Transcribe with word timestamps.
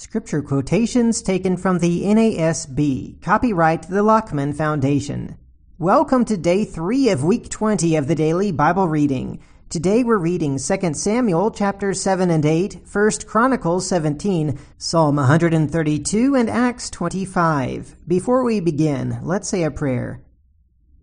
Scripture 0.00 0.40
quotations 0.40 1.20
taken 1.20 1.58
from 1.58 1.78
the 1.78 2.04
NASB, 2.04 3.20
copyright 3.20 3.82
the 3.82 4.02
Lockman 4.02 4.54
Foundation. 4.54 5.36
Welcome 5.78 6.24
to 6.24 6.38
day 6.38 6.64
3 6.64 7.10
of 7.10 7.22
week 7.22 7.50
20 7.50 7.96
of 7.96 8.08
the 8.08 8.14
daily 8.14 8.50
Bible 8.50 8.88
reading. 8.88 9.42
Today 9.68 10.02
we're 10.02 10.16
reading 10.16 10.58
2 10.58 10.94
Samuel 10.94 11.50
chapters 11.50 12.00
7 12.00 12.30
and 12.30 12.46
8, 12.46 12.78
1 12.90 13.10
Chronicles 13.26 13.86
17, 13.88 14.58
Psalm 14.78 15.16
132, 15.16 16.34
and 16.34 16.48
Acts 16.48 16.88
25. 16.88 17.96
Before 18.08 18.42
we 18.42 18.58
begin, 18.58 19.18
let's 19.22 19.50
say 19.50 19.64
a 19.64 19.70
prayer. 19.70 20.22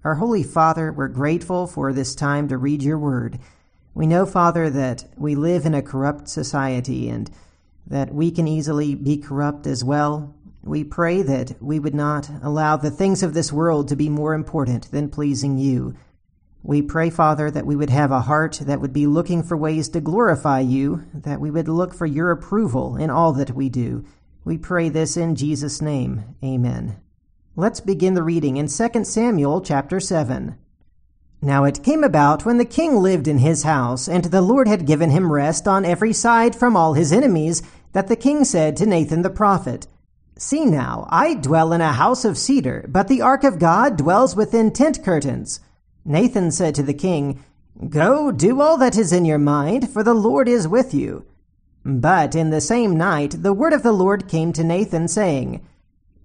Our 0.03 0.15
Holy 0.15 0.41
Father, 0.41 0.91
we're 0.91 1.07
grateful 1.07 1.67
for 1.67 1.93
this 1.93 2.15
time 2.15 2.47
to 2.47 2.57
read 2.57 2.81
your 2.81 2.97
word. 2.97 3.37
We 3.93 4.07
know, 4.07 4.25
Father, 4.25 4.71
that 4.71 5.05
we 5.15 5.35
live 5.35 5.67
in 5.67 5.75
a 5.75 5.83
corrupt 5.83 6.29
society 6.29 7.09
and 7.09 7.29
that 7.89 8.13
we 8.13 8.31
can 8.31 8.47
easily 8.47 8.95
be 8.95 9.17
corrupt 9.17 9.65
as 9.67 9.83
well. 9.83 10.35
We 10.63 10.83
pray 10.83 11.21
that 11.21 11.61
we 11.61 11.79
would 11.79 11.95
not 11.95 12.29
allow 12.43 12.75
the 12.75 12.91
things 12.91 13.23
of 13.23 13.33
this 13.33 13.53
world 13.53 13.87
to 13.87 13.95
be 13.95 14.09
more 14.09 14.33
important 14.33 14.91
than 14.91 15.09
pleasing 15.09 15.57
you. 15.57 15.95
We 16.63 16.81
pray, 16.81 17.09
Father, 17.09 17.49
that 17.49 17.65
we 17.65 17.77
would 17.77 17.89
have 17.89 18.11
a 18.11 18.21
heart 18.21 18.59
that 18.63 18.81
would 18.81 18.91
be 18.91 19.07
looking 19.07 19.41
for 19.41 19.55
ways 19.55 19.87
to 19.89 20.01
glorify 20.01 20.59
you, 20.59 21.05
that 21.13 21.39
we 21.39 21.49
would 21.49 21.69
look 21.69 21.93
for 21.93 22.05
your 22.05 22.31
approval 22.31 22.97
in 22.97 23.09
all 23.09 23.31
that 23.33 23.51
we 23.51 23.69
do. 23.69 24.03
We 24.43 24.57
pray 24.57 24.89
this 24.89 25.15
in 25.15 25.35
Jesus' 25.35 25.81
name. 25.81 26.35
Amen. 26.43 26.97
Let's 27.55 27.79
begin 27.79 28.15
the 28.15 28.23
reading 28.23 28.57
in 28.57 28.67
2 28.67 29.03
Samuel 29.05 29.61
chapter 29.61 30.01
7. 30.01 30.57
Now 31.41 31.63
it 31.63 31.83
came 31.83 32.03
about 32.03 32.45
when 32.45 32.57
the 32.57 32.65
king 32.65 32.97
lived 32.97 33.27
in 33.27 33.37
his 33.37 33.63
house, 33.63 34.09
and 34.09 34.25
the 34.25 34.41
Lord 34.41 34.67
had 34.67 34.87
given 34.87 35.11
him 35.11 35.31
rest 35.31 35.67
on 35.67 35.85
every 35.85 36.11
side 36.11 36.55
from 36.55 36.75
all 36.75 36.93
his 36.93 37.13
enemies, 37.13 37.61
that 37.97 38.09
the 38.09 38.15
king 38.15 38.43
said 38.43 38.77
to 38.77 38.85
Nathan 38.85 39.23
the 39.23 39.29
prophet, 39.31 39.87
See 40.35 40.65
now, 40.65 41.07
I 41.09 41.33
dwell 41.33 41.73
in 41.73 41.81
a 41.81 41.93
house 41.93 42.25
of 42.25 42.37
cedar, 42.37 42.85
but 42.87 43.07
the 43.07 43.23
ark 43.23 43.43
of 43.43 43.57
God 43.57 43.97
dwells 43.97 44.35
within 44.35 44.69
tent 44.69 45.03
curtains. 45.03 45.61
Nathan 46.05 46.51
said 46.51 46.75
to 46.75 46.83
the 46.83 46.93
king, 46.93 47.43
Go, 47.89 48.31
do 48.31 48.61
all 48.61 48.77
that 48.77 48.99
is 48.99 49.11
in 49.11 49.25
your 49.25 49.39
mind, 49.39 49.89
for 49.89 50.03
the 50.03 50.13
Lord 50.13 50.47
is 50.47 50.67
with 50.67 50.93
you. 50.93 51.25
But 51.83 52.35
in 52.35 52.51
the 52.51 52.61
same 52.61 52.95
night 52.95 53.41
the 53.41 53.51
word 53.51 53.73
of 53.73 53.81
the 53.81 53.93
Lord 53.93 54.27
came 54.27 54.53
to 54.53 54.63
Nathan, 54.63 55.07
saying, 55.07 55.65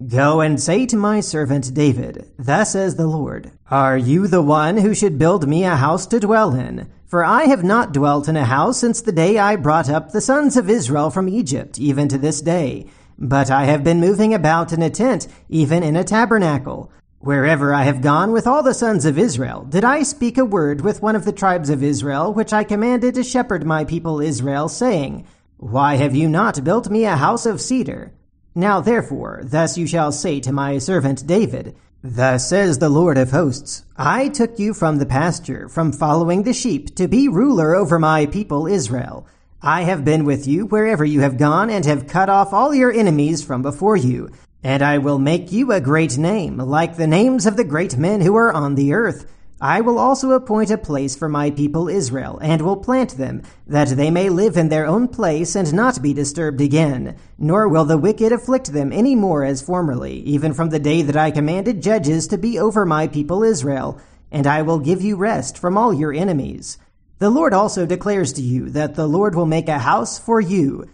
Go 0.05 0.41
and 0.41 0.61
say 0.61 0.85
to 0.85 0.95
my 0.95 1.21
servant 1.21 1.73
David, 1.73 2.29
Thus 2.37 2.73
says 2.73 2.97
the 2.97 3.07
Lord, 3.07 3.49
Are 3.71 3.97
you 3.97 4.27
the 4.27 4.43
one 4.43 4.77
who 4.77 4.93
should 4.93 5.17
build 5.17 5.47
me 5.47 5.63
a 5.63 5.75
house 5.75 6.05
to 6.05 6.19
dwell 6.19 6.53
in? 6.53 6.87
For 7.13 7.23
I 7.23 7.43
have 7.43 7.63
not 7.63 7.93
dwelt 7.93 8.27
in 8.27 8.35
a 8.35 8.43
house 8.43 8.79
since 8.79 8.99
the 8.99 9.11
day 9.11 9.37
I 9.37 9.55
brought 9.55 9.87
up 9.87 10.11
the 10.11 10.19
sons 10.19 10.57
of 10.57 10.67
Israel 10.67 11.11
from 11.11 11.29
Egypt, 11.29 11.77
even 11.77 12.07
to 12.07 12.17
this 12.17 12.41
day. 12.41 12.87
But 13.19 13.51
I 13.51 13.65
have 13.65 13.83
been 13.83 13.99
moving 13.99 14.33
about 14.33 14.73
in 14.73 14.81
a 14.81 14.89
tent, 14.89 15.27
even 15.47 15.83
in 15.83 15.95
a 15.95 16.03
tabernacle. 16.03 16.91
Wherever 17.19 17.71
I 17.71 17.83
have 17.83 18.01
gone 18.01 18.31
with 18.31 18.47
all 18.47 18.63
the 18.63 18.73
sons 18.73 19.05
of 19.05 19.19
Israel, 19.19 19.63
did 19.63 19.83
I 19.83 20.01
speak 20.01 20.39
a 20.39 20.43
word 20.43 20.81
with 20.81 21.03
one 21.03 21.15
of 21.15 21.23
the 21.23 21.31
tribes 21.31 21.69
of 21.69 21.83
Israel, 21.83 22.33
which 22.33 22.51
I 22.51 22.63
commanded 22.63 23.13
to 23.13 23.23
shepherd 23.23 23.63
my 23.63 23.85
people 23.85 24.19
Israel, 24.19 24.67
saying, 24.67 25.27
Why 25.57 25.97
have 25.97 26.15
you 26.15 26.27
not 26.27 26.63
built 26.63 26.89
me 26.89 27.05
a 27.05 27.15
house 27.15 27.45
of 27.45 27.61
cedar? 27.61 28.11
Now 28.55 28.81
therefore, 28.81 29.41
thus 29.43 29.77
you 29.77 29.85
shall 29.85 30.11
say 30.11 30.39
to 30.39 30.51
my 30.51 30.79
servant 30.79 31.27
David, 31.27 31.75
Thus 32.05 32.49
says 32.49 32.79
the 32.79 32.89
Lord 32.89 33.17
of 33.17 33.31
hosts, 33.31 33.85
I 33.95 34.27
took 34.27 34.59
you 34.59 34.73
from 34.73 34.97
the 34.97 35.05
pasture, 35.05 35.69
from 35.69 35.93
following 35.93 36.43
the 36.43 36.51
sheep, 36.51 36.93
to 36.95 37.07
be 37.07 37.29
ruler 37.29 37.73
over 37.73 37.97
my 37.97 38.25
people 38.25 38.67
Israel. 38.67 39.25
I 39.61 39.83
have 39.83 40.03
been 40.03 40.25
with 40.25 40.45
you 40.45 40.65
wherever 40.65 41.05
you 41.05 41.21
have 41.21 41.37
gone, 41.37 41.69
and 41.69 41.85
have 41.85 42.07
cut 42.07 42.27
off 42.27 42.51
all 42.51 42.75
your 42.75 42.91
enemies 42.91 43.41
from 43.41 43.61
before 43.61 43.95
you. 43.95 44.29
And 44.65 44.83
I 44.83 44.97
will 44.97 45.17
make 45.17 45.53
you 45.53 45.71
a 45.71 45.79
great 45.79 46.17
name, 46.17 46.57
like 46.57 46.97
the 46.97 47.07
names 47.07 47.45
of 47.45 47.55
the 47.55 47.63
great 47.63 47.95
men 47.95 48.19
who 48.19 48.35
are 48.35 48.51
on 48.51 48.75
the 48.75 48.91
earth. 48.91 49.25
I 49.63 49.79
will 49.79 49.97
also 49.97 50.31
appoint 50.31 50.71
a 50.71 50.77
place 50.77 51.15
for 51.15 51.29
my 51.29 51.49
people 51.49 51.87
Israel, 51.87 52.37
and 52.41 52.61
will 52.61 52.75
plant 52.75 53.11
them, 53.11 53.43
that 53.65 53.87
they 53.87 54.11
may 54.11 54.27
live 54.27 54.57
in 54.57 54.67
their 54.67 54.85
own 54.85 55.07
place 55.07 55.55
and 55.55 55.73
not 55.73 56.01
be 56.01 56.13
disturbed 56.13 56.59
again. 56.59 57.15
Nor 57.37 57.69
will 57.69 57.85
the 57.85 57.97
wicked 57.97 58.33
afflict 58.33 58.73
them 58.73 58.91
any 58.91 59.15
more 59.15 59.45
as 59.45 59.61
formerly, 59.61 60.15
even 60.23 60.53
from 60.53 60.69
the 60.69 60.79
day 60.79 61.01
that 61.03 61.15
I 61.15 61.31
commanded 61.31 61.81
judges 61.81 62.27
to 62.27 62.37
be 62.37 62.59
over 62.59 62.85
my 62.85 63.07
people 63.07 63.41
Israel. 63.41 64.01
And 64.33 64.45
I 64.45 64.63
will 64.63 64.79
give 64.79 65.01
you 65.01 65.15
rest 65.15 65.57
from 65.57 65.77
all 65.77 65.93
your 65.93 66.11
enemies. 66.11 66.77
The 67.19 67.29
Lord 67.29 67.53
also 67.53 67.85
declares 67.85 68.33
to 68.33 68.41
you 68.41 68.69
that 68.71 68.95
the 68.95 69.07
Lord 69.07 69.33
will 69.33 69.45
make 69.45 69.69
a 69.69 69.79
house 69.79 70.19
for 70.19 70.41
you, 70.41 70.89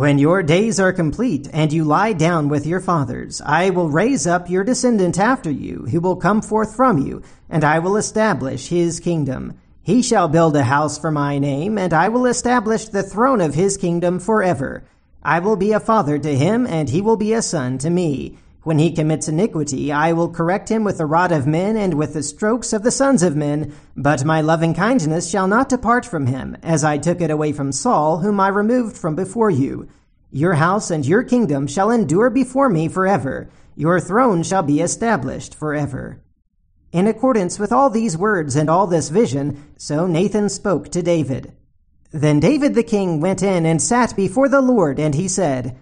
when 0.00 0.18
your 0.18 0.42
days 0.42 0.80
are 0.80 0.94
complete 0.94 1.46
and 1.52 1.74
you 1.74 1.84
lie 1.84 2.14
down 2.14 2.48
with 2.48 2.64
your 2.64 2.80
fathers, 2.80 3.42
I 3.44 3.68
will 3.68 3.90
raise 3.90 4.26
up 4.26 4.48
your 4.48 4.64
descendant 4.64 5.18
after 5.18 5.50
you, 5.50 5.86
who 5.90 6.00
will 6.00 6.16
come 6.16 6.40
forth 6.40 6.74
from 6.74 6.96
you, 7.06 7.22
and 7.50 7.62
I 7.62 7.80
will 7.80 7.98
establish 7.98 8.68
his 8.68 8.98
kingdom. 8.98 9.60
He 9.82 10.00
shall 10.00 10.26
build 10.26 10.56
a 10.56 10.64
house 10.64 10.96
for 10.96 11.10
my 11.10 11.38
name, 11.38 11.76
and 11.76 11.92
I 11.92 12.08
will 12.08 12.24
establish 12.24 12.86
the 12.86 13.02
throne 13.02 13.42
of 13.42 13.52
his 13.52 13.76
kingdom 13.76 14.20
forever. 14.20 14.84
I 15.22 15.40
will 15.40 15.56
be 15.56 15.72
a 15.72 15.78
father 15.78 16.18
to 16.18 16.34
him, 16.34 16.66
and 16.66 16.88
he 16.88 17.02
will 17.02 17.18
be 17.18 17.34
a 17.34 17.42
son 17.42 17.76
to 17.76 17.90
me. 17.90 18.38
When 18.62 18.78
he 18.78 18.92
commits 18.92 19.26
iniquity, 19.26 19.90
I 19.90 20.12
will 20.12 20.28
correct 20.28 20.68
him 20.68 20.84
with 20.84 20.98
the 20.98 21.06
rod 21.06 21.32
of 21.32 21.46
men 21.46 21.78
and 21.78 21.94
with 21.94 22.12
the 22.12 22.22
strokes 22.22 22.74
of 22.74 22.82
the 22.82 22.90
sons 22.90 23.22
of 23.22 23.34
men. 23.34 23.72
But 23.96 24.24
my 24.24 24.42
loving 24.42 24.74
kindness 24.74 25.30
shall 25.30 25.48
not 25.48 25.70
depart 25.70 26.04
from 26.04 26.26
him, 26.26 26.58
as 26.62 26.84
I 26.84 26.98
took 26.98 27.22
it 27.22 27.30
away 27.30 27.52
from 27.52 27.72
Saul, 27.72 28.18
whom 28.18 28.38
I 28.38 28.48
removed 28.48 28.98
from 28.98 29.16
before 29.16 29.50
you. 29.50 29.88
Your 30.30 30.54
house 30.54 30.90
and 30.90 31.06
your 31.06 31.22
kingdom 31.22 31.66
shall 31.66 31.90
endure 31.90 32.28
before 32.28 32.68
me 32.68 32.86
forever. 32.86 33.48
Your 33.76 33.98
throne 33.98 34.42
shall 34.42 34.62
be 34.62 34.80
established 34.80 35.54
forever. 35.54 36.20
In 36.92 37.06
accordance 37.06 37.58
with 37.58 37.72
all 37.72 37.88
these 37.88 38.16
words 38.16 38.56
and 38.56 38.68
all 38.68 38.86
this 38.86 39.08
vision, 39.08 39.64
so 39.78 40.06
Nathan 40.06 40.50
spoke 40.50 40.90
to 40.90 41.02
David. 41.02 41.52
Then 42.12 42.40
David 42.40 42.74
the 42.74 42.82
king 42.82 43.20
went 43.20 43.42
in 43.42 43.64
and 43.64 43.80
sat 43.80 44.14
before 44.14 44.48
the 44.48 44.60
Lord, 44.60 44.98
and 44.98 45.14
he 45.14 45.28
said, 45.28 45.78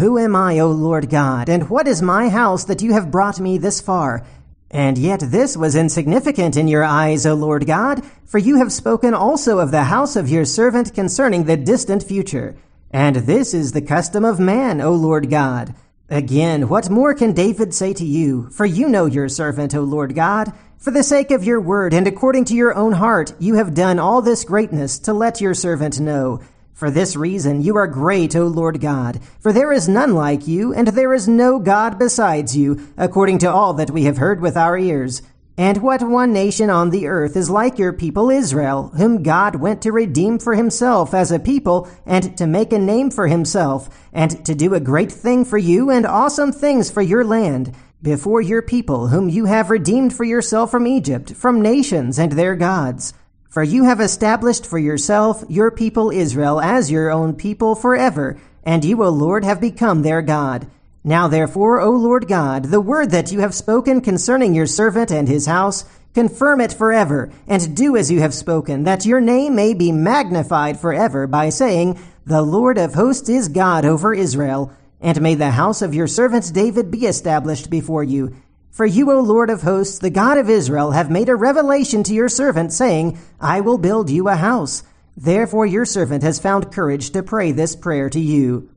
who 0.00 0.18
am 0.18 0.34
I, 0.34 0.58
O 0.58 0.70
Lord 0.70 1.10
God, 1.10 1.48
and 1.48 1.68
what 1.68 1.86
is 1.86 2.00
my 2.00 2.28
house 2.30 2.64
that 2.64 2.82
you 2.82 2.94
have 2.94 3.10
brought 3.10 3.38
me 3.38 3.58
this 3.58 3.80
far? 3.80 4.24
And 4.70 4.96
yet 4.96 5.20
this 5.20 5.56
was 5.56 5.76
insignificant 5.76 6.56
in 6.56 6.68
your 6.68 6.84
eyes, 6.84 7.26
O 7.26 7.34
Lord 7.34 7.66
God, 7.66 8.02
for 8.24 8.38
you 8.38 8.56
have 8.56 8.72
spoken 8.72 9.14
also 9.14 9.58
of 9.58 9.70
the 9.70 9.84
house 9.84 10.16
of 10.16 10.28
your 10.28 10.44
servant 10.44 10.94
concerning 10.94 11.44
the 11.44 11.56
distant 11.56 12.02
future. 12.02 12.56
And 12.90 13.16
this 13.16 13.52
is 13.52 13.72
the 13.72 13.82
custom 13.82 14.24
of 14.24 14.40
man, 14.40 14.80
O 14.80 14.92
Lord 14.92 15.28
God. 15.28 15.74
Again, 16.08 16.68
what 16.68 16.88
more 16.88 17.14
can 17.14 17.32
David 17.32 17.74
say 17.74 17.92
to 17.92 18.04
you? 18.04 18.48
For 18.50 18.64
you 18.64 18.88
know 18.88 19.06
your 19.06 19.28
servant, 19.28 19.74
O 19.74 19.82
Lord 19.82 20.14
God. 20.14 20.52
For 20.78 20.92
the 20.92 21.02
sake 21.02 21.30
of 21.30 21.44
your 21.44 21.60
word 21.60 21.92
and 21.92 22.06
according 22.06 22.46
to 22.46 22.54
your 22.54 22.74
own 22.74 22.92
heart, 22.92 23.34
you 23.38 23.56
have 23.56 23.74
done 23.74 23.98
all 23.98 24.22
this 24.22 24.44
greatness 24.44 24.98
to 25.00 25.12
let 25.12 25.40
your 25.40 25.52
servant 25.52 26.00
know. 26.00 26.40
For 26.80 26.90
this 26.90 27.14
reason 27.14 27.60
you 27.60 27.76
are 27.76 27.86
great, 27.86 28.34
O 28.34 28.46
Lord 28.46 28.80
God, 28.80 29.20
for 29.38 29.52
there 29.52 29.70
is 29.70 29.86
none 29.86 30.14
like 30.14 30.48
you, 30.48 30.72
and 30.72 30.88
there 30.88 31.12
is 31.12 31.28
no 31.28 31.58
God 31.58 31.98
besides 31.98 32.56
you, 32.56 32.80
according 32.96 33.36
to 33.40 33.52
all 33.52 33.74
that 33.74 33.90
we 33.90 34.04
have 34.04 34.16
heard 34.16 34.40
with 34.40 34.56
our 34.56 34.78
ears. 34.78 35.20
And 35.58 35.82
what 35.82 36.00
one 36.00 36.32
nation 36.32 36.70
on 36.70 36.88
the 36.88 37.06
earth 37.06 37.36
is 37.36 37.50
like 37.50 37.78
your 37.78 37.92
people 37.92 38.30
Israel, 38.30 38.92
whom 38.96 39.22
God 39.22 39.56
went 39.56 39.82
to 39.82 39.92
redeem 39.92 40.38
for 40.38 40.54
himself 40.54 41.12
as 41.12 41.30
a 41.30 41.38
people, 41.38 41.86
and 42.06 42.34
to 42.38 42.46
make 42.46 42.72
a 42.72 42.78
name 42.78 43.10
for 43.10 43.26
himself, 43.26 43.90
and 44.10 44.42
to 44.46 44.54
do 44.54 44.72
a 44.72 44.80
great 44.80 45.12
thing 45.12 45.44
for 45.44 45.58
you 45.58 45.90
and 45.90 46.06
awesome 46.06 46.50
things 46.50 46.90
for 46.90 47.02
your 47.02 47.24
land, 47.24 47.74
before 48.00 48.40
your 48.40 48.62
people, 48.62 49.08
whom 49.08 49.28
you 49.28 49.44
have 49.44 49.68
redeemed 49.68 50.14
for 50.14 50.24
yourself 50.24 50.70
from 50.70 50.86
Egypt, 50.86 51.34
from 51.34 51.60
nations 51.60 52.18
and 52.18 52.32
their 52.32 52.56
gods? 52.56 53.12
For 53.50 53.64
you 53.64 53.82
have 53.82 54.00
established 54.00 54.64
for 54.64 54.78
yourself 54.78 55.42
your 55.48 55.72
people 55.72 56.10
Israel 56.10 56.60
as 56.60 56.88
your 56.88 57.10
own 57.10 57.34
people 57.34 57.74
forever, 57.74 58.40
and 58.62 58.84
you, 58.84 59.02
O 59.02 59.08
Lord, 59.08 59.42
have 59.42 59.60
become 59.60 60.02
their 60.02 60.22
God. 60.22 60.68
Now 61.02 61.26
therefore, 61.26 61.80
O 61.80 61.90
Lord 61.90 62.28
God, 62.28 62.66
the 62.66 62.80
word 62.80 63.10
that 63.10 63.32
you 63.32 63.40
have 63.40 63.52
spoken 63.52 64.02
concerning 64.02 64.54
your 64.54 64.66
servant 64.66 65.10
and 65.10 65.26
his 65.26 65.46
house, 65.46 65.84
confirm 66.14 66.60
it 66.60 66.72
forever, 66.72 67.32
and 67.48 67.76
do 67.76 67.96
as 67.96 68.08
you 68.08 68.20
have 68.20 68.34
spoken, 68.34 68.84
that 68.84 69.04
your 69.04 69.20
name 69.20 69.56
may 69.56 69.74
be 69.74 69.90
magnified 69.90 70.78
forever 70.78 71.26
by 71.26 71.48
saying, 71.48 71.98
The 72.24 72.42
Lord 72.42 72.78
of 72.78 72.94
hosts 72.94 73.28
is 73.28 73.48
God 73.48 73.84
over 73.84 74.14
Israel. 74.14 74.72
And 75.00 75.20
may 75.20 75.34
the 75.34 75.50
house 75.50 75.82
of 75.82 75.92
your 75.92 76.06
servant 76.06 76.52
David 76.54 76.92
be 76.92 77.06
established 77.06 77.68
before 77.68 78.04
you, 78.04 78.36
for 78.70 78.86
you, 78.86 79.10
O 79.10 79.20
Lord 79.20 79.50
of 79.50 79.62
hosts, 79.62 79.98
the 79.98 80.10
God 80.10 80.38
of 80.38 80.48
Israel, 80.48 80.92
have 80.92 81.10
made 81.10 81.28
a 81.28 81.36
revelation 81.36 82.02
to 82.04 82.14
your 82.14 82.28
servant, 82.28 82.72
saying, 82.72 83.18
I 83.40 83.60
will 83.60 83.78
build 83.78 84.10
you 84.10 84.28
a 84.28 84.36
house. 84.36 84.82
Therefore 85.16 85.66
your 85.66 85.84
servant 85.84 86.22
has 86.22 86.38
found 86.38 86.72
courage 86.72 87.10
to 87.10 87.22
pray 87.22 87.52
this 87.52 87.76
prayer 87.76 88.08
to 88.10 88.20
you. 88.20 88.70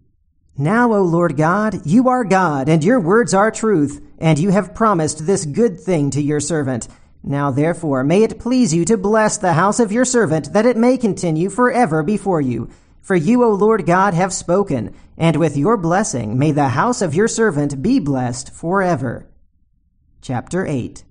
Now, 0.57 0.93
O 0.93 1.01
Lord 1.01 1.37
God, 1.37 1.85
you 1.85 2.09
are 2.09 2.23
God, 2.23 2.69
and 2.69 2.83
your 2.83 2.99
words 2.99 3.33
are 3.33 3.49
truth, 3.49 4.05
and 4.19 4.37
you 4.37 4.49
have 4.49 4.75
promised 4.75 5.25
this 5.25 5.45
good 5.45 5.79
thing 5.79 6.11
to 6.11 6.21
your 6.21 6.39
servant. 6.39 6.87
Now 7.23 7.51
therefore 7.51 8.03
may 8.03 8.23
it 8.23 8.39
please 8.39 8.73
you 8.73 8.83
to 8.85 8.97
bless 8.97 9.37
the 9.37 9.53
house 9.53 9.79
of 9.79 9.91
your 9.91 10.05
servant, 10.05 10.53
that 10.53 10.65
it 10.65 10.75
may 10.75 10.97
continue 10.97 11.49
forever 11.49 12.03
before 12.03 12.41
you. 12.41 12.69
For 13.01 13.15
you, 13.15 13.43
O 13.43 13.51
Lord 13.51 13.85
God, 13.85 14.13
have 14.13 14.33
spoken, 14.33 14.93
and 15.17 15.37
with 15.37 15.55
your 15.55 15.77
blessing 15.77 16.37
may 16.37 16.51
the 16.51 16.69
house 16.69 17.01
of 17.01 17.15
your 17.15 17.27
servant 17.27 17.81
be 17.81 17.99
blessed 17.99 18.53
forever. 18.53 19.27
Chapter 20.23 20.65
8 20.65 21.03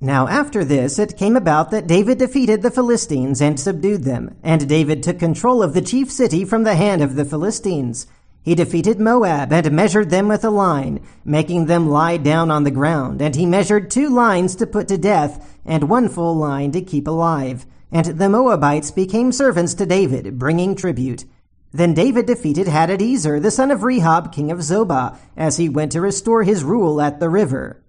Now 0.00 0.26
after 0.26 0.64
this 0.64 0.98
it 0.98 1.16
came 1.16 1.36
about 1.36 1.70
that 1.70 1.86
David 1.86 2.18
defeated 2.18 2.60
the 2.60 2.70
Philistines 2.72 3.40
and 3.40 3.60
subdued 3.60 4.02
them, 4.02 4.34
and 4.42 4.68
David 4.68 5.04
took 5.04 5.20
control 5.20 5.62
of 5.62 5.72
the 5.72 5.82
chief 5.82 6.10
city 6.10 6.44
from 6.44 6.64
the 6.64 6.74
hand 6.74 7.00
of 7.00 7.14
the 7.14 7.24
Philistines. 7.24 8.08
He 8.42 8.56
defeated 8.56 8.98
Moab 8.98 9.52
and 9.52 9.70
measured 9.70 10.10
them 10.10 10.26
with 10.26 10.44
a 10.44 10.50
line, 10.50 10.98
making 11.24 11.66
them 11.66 11.88
lie 11.88 12.16
down 12.16 12.50
on 12.50 12.64
the 12.64 12.72
ground, 12.72 13.22
and 13.22 13.36
he 13.36 13.46
measured 13.46 13.88
two 13.88 14.08
lines 14.08 14.56
to 14.56 14.66
put 14.66 14.88
to 14.88 14.98
death, 14.98 15.56
and 15.64 15.88
one 15.88 16.08
full 16.08 16.34
line 16.34 16.72
to 16.72 16.82
keep 16.82 17.06
alive. 17.06 17.66
And 17.92 18.18
the 18.18 18.28
Moabites 18.28 18.90
became 18.90 19.30
servants 19.30 19.74
to 19.74 19.86
David, 19.86 20.40
bringing 20.40 20.74
tribute. 20.74 21.24
Then 21.70 21.94
David 21.94 22.26
defeated 22.26 22.66
Hadadezer, 22.66 23.40
the 23.40 23.52
son 23.52 23.70
of 23.70 23.82
Rehob, 23.82 24.32
king 24.32 24.50
of 24.50 24.58
Zobah, 24.58 25.16
as 25.36 25.58
he 25.58 25.68
went 25.68 25.92
to 25.92 26.00
restore 26.00 26.42
his 26.42 26.64
rule 26.64 27.00
at 27.00 27.20
the 27.20 27.30
river. 27.30 27.81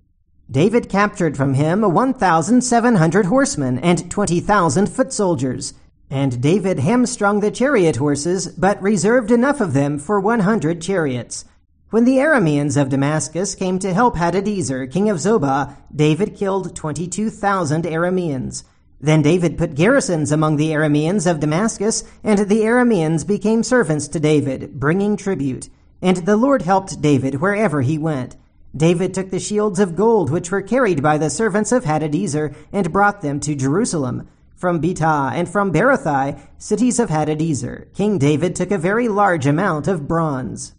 David 0.53 0.87
captured 0.87 1.35
from 1.35 1.55
him 1.55 1.81
1,700 1.81 3.25
horsemen 3.25 3.79
and 3.79 4.11
20,000 4.11 4.85
foot 4.85 5.11
soldiers. 5.11 5.73
And 6.11 6.39
David 6.39 6.77
hamstrung 6.77 7.39
the 7.39 7.49
chariot 7.49 7.95
horses, 7.95 8.49
but 8.49 8.79
reserved 8.79 9.31
enough 9.31 9.59
of 9.61 9.73
them 9.73 9.97
for 9.97 10.19
100 10.19 10.79
chariots. 10.79 11.45
When 11.89 12.05
the 12.05 12.17
Arameans 12.17 12.79
of 12.79 12.89
Damascus 12.89 13.55
came 13.55 13.79
to 13.79 13.95
help 13.95 14.15
Hadadezer, 14.15 14.91
king 14.91 15.09
of 15.09 15.17
Zobah, 15.17 15.75
David 15.93 16.35
killed 16.35 16.75
22,000 16.75 17.85
Arameans. 17.85 18.63
Then 19.01 19.23
David 19.23 19.57
put 19.57 19.73
garrisons 19.73 20.31
among 20.31 20.57
the 20.57 20.69
Arameans 20.69 21.25
of 21.25 21.39
Damascus, 21.39 22.03
and 22.23 22.47
the 22.47 22.61
Arameans 22.61 23.25
became 23.25 23.63
servants 23.63 24.07
to 24.09 24.19
David, 24.19 24.79
bringing 24.79 25.17
tribute. 25.17 25.69
And 25.99 26.17
the 26.17 26.37
Lord 26.37 26.61
helped 26.61 27.01
David 27.01 27.41
wherever 27.41 27.81
he 27.81 27.97
went. 27.97 28.35
David 28.75 29.13
took 29.13 29.29
the 29.29 29.39
shields 29.39 29.79
of 29.79 29.95
gold 29.95 30.31
which 30.31 30.49
were 30.49 30.61
carried 30.61 31.03
by 31.03 31.19
the 31.19 31.29
servants 31.29 31.71
of 31.71 31.83
Hadadezer 31.83 32.55
and 32.71 32.91
brought 32.91 33.21
them 33.21 33.39
to 33.41 33.53
Jerusalem. 33.55 34.27
From 34.55 34.81
Betah 34.81 35.31
and 35.33 35.47
from 35.47 35.71
Berothai, 35.71 36.39
cities 36.57 36.99
of 36.99 37.09
Hadadezer, 37.09 37.93
King 37.93 38.17
David 38.17 38.55
took 38.55 38.71
a 38.71 38.77
very 38.79 39.07
large 39.07 39.45
amount 39.45 39.87
of 39.87 40.07
bronze. 40.07 40.73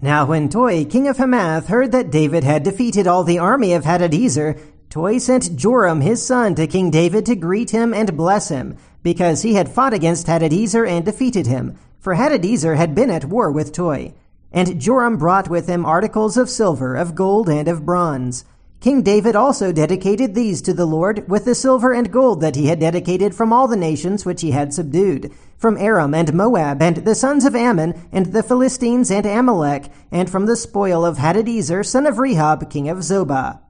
Now 0.00 0.26
when 0.26 0.48
Toi, 0.48 0.84
king 0.84 1.08
of 1.08 1.16
Hamath, 1.16 1.66
heard 1.66 1.90
that 1.92 2.10
David 2.10 2.44
had 2.44 2.62
defeated 2.62 3.06
all 3.06 3.24
the 3.24 3.38
army 3.38 3.72
of 3.72 3.84
Hadadezer, 3.84 4.58
Toi 4.88 5.18
sent 5.18 5.56
Joram 5.56 6.02
his 6.02 6.24
son 6.24 6.54
to 6.54 6.66
King 6.66 6.90
David 6.90 7.26
to 7.26 7.34
greet 7.34 7.70
him 7.70 7.92
and 7.92 8.16
bless 8.16 8.48
him, 8.48 8.76
because 9.02 9.42
he 9.42 9.54
had 9.54 9.68
fought 9.68 9.92
against 9.92 10.26
Hadadezer 10.26 10.88
and 10.88 11.04
defeated 11.04 11.46
him, 11.46 11.76
for 11.98 12.14
Hadadezer 12.14 12.76
had 12.76 12.94
been 12.94 13.10
at 13.10 13.24
war 13.24 13.50
with 13.50 13.72
Toi. 13.72 14.14
And 14.52 14.80
Joram 14.80 15.16
brought 15.16 15.48
with 15.48 15.68
him 15.68 15.86
articles 15.86 16.36
of 16.36 16.50
silver, 16.50 16.96
of 16.96 17.14
gold, 17.14 17.48
and 17.48 17.68
of 17.68 17.86
bronze. 17.86 18.44
King 18.80 19.02
David 19.02 19.36
also 19.36 19.72
dedicated 19.72 20.34
these 20.34 20.62
to 20.62 20.72
the 20.72 20.86
Lord 20.86 21.28
with 21.28 21.44
the 21.44 21.54
silver 21.54 21.92
and 21.92 22.10
gold 22.10 22.40
that 22.40 22.56
he 22.56 22.68
had 22.68 22.80
dedicated 22.80 23.34
from 23.34 23.52
all 23.52 23.68
the 23.68 23.76
nations 23.76 24.24
which 24.24 24.40
he 24.40 24.52
had 24.52 24.72
subdued, 24.72 25.30
from 25.58 25.76
Aram 25.76 26.14
and 26.14 26.32
Moab 26.32 26.80
and 26.80 26.96
the 26.96 27.14
sons 27.14 27.44
of 27.44 27.54
Ammon 27.54 28.08
and 28.10 28.26
the 28.26 28.42
Philistines 28.42 29.10
and 29.10 29.26
Amalek, 29.26 29.92
and 30.10 30.30
from 30.30 30.46
the 30.46 30.56
spoil 30.56 31.04
of 31.04 31.18
Hadadezer 31.18 31.84
son 31.84 32.06
of 32.06 32.16
Rehob 32.16 32.70
king 32.70 32.88
of 32.88 32.98
Zobah. 32.98 33.60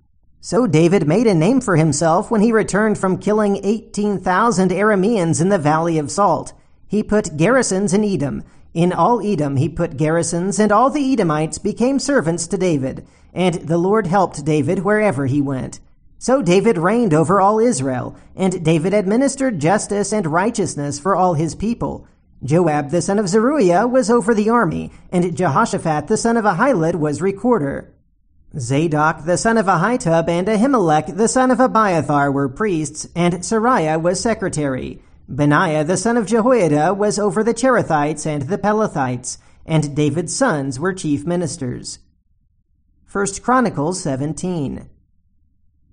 So 0.41 0.69
David 0.69 1.09
made 1.09 1.27
a 1.27 1.35
name 1.35 1.61
for 1.61 1.75
himself 1.75 2.31
when 2.31 2.41
he 2.41 2.53
returned 2.53 2.97
from 2.97 3.19
killing 3.19 3.59
18,000 3.65 4.71
Arameans 4.71 5.41
in 5.41 5.49
the 5.49 5.59
Valley 5.59 5.99
of 5.99 6.11
Salt. 6.11 6.53
He 6.87 7.03
put 7.03 7.37
garrisons 7.37 7.93
in 7.93 8.05
Edom. 8.05 8.45
In 8.73 8.93
all 8.93 9.21
Edom 9.21 9.57
he 9.57 9.69
put 9.69 9.97
garrisons, 9.97 10.59
and 10.59 10.71
all 10.71 10.91
the 10.91 11.13
Edomites 11.13 11.59
became 11.59 11.99
servants 11.99 12.47
to 12.49 12.57
David. 12.57 13.07
And 13.33 13.55
the 13.55 13.79
Lord 13.79 14.07
helped 14.07 14.45
David 14.45 14.81
wherever 14.81 15.27
he 15.27 15.41
went. 15.41 15.81
So 16.19 16.43
David 16.43 16.77
reigned 16.77 17.15
over 17.15 17.41
all 17.41 17.59
Israel, 17.59 18.15
and 18.37 18.65
David 18.65 18.93
administered 18.93 19.59
justice 19.59 20.13
and 20.13 20.27
righteousness 20.27 20.99
for 20.99 21.17
all 21.17 21.35
his 21.35 21.55
people. 21.55 22.07
Joab 22.45 22.91
the 22.91 23.03
son 23.03 23.19
of 23.19 23.29
Zeruiah 23.29 23.87
was 23.87 24.11
over 24.11 24.35
the 24.35 24.51
army, 24.51 24.93
and 25.11 25.37
Jehoshaphat 25.37 26.07
the 26.07 26.17
son 26.17 26.37
of 26.37 26.45
Ahilud 26.45 26.97
was 26.97 27.23
recorder. 27.23 27.93
Zadok 28.59 29.25
the 29.25 29.37
son 29.37 29.59
of 29.59 29.67
Ahitub 29.67 30.29
and 30.29 30.49
Ahimelech 30.49 31.17
the 31.17 31.29
son 31.29 31.51
of 31.51 31.61
Abiathar 31.61 32.33
were 32.33 32.49
priests, 32.49 33.07
and 33.15 33.35
Seraiah 33.45 34.01
was 34.01 34.21
secretary. 34.21 35.01
Benaiah 35.33 35.85
the 35.85 35.97
son 35.97 36.17
of 36.17 36.27
Jehoiada 36.27 36.93
was 36.93 37.17
over 37.17 37.45
the 37.45 37.55
Cherethites 37.55 38.27
and 38.27 38.43
the 38.43 38.59
Pelethites, 38.59 39.39
and 39.65 39.95
David's 39.95 40.35
sons 40.35 40.81
were 40.81 40.93
chief 40.93 41.25
ministers. 41.25 42.01
1 43.13 43.27
Chronicles 43.41 44.03
17 44.03 44.91